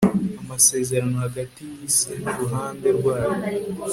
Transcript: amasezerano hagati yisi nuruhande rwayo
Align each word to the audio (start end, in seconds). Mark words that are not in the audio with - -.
amasezerano 0.41 1.15
hagati 1.25 1.61
yisi 1.73 2.11
nuruhande 2.21 2.87
rwayo 2.97 3.31